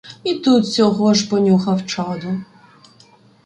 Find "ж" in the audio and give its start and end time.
1.13-1.29